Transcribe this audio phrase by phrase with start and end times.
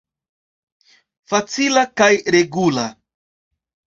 [1.33, 2.87] Facila kaj regula.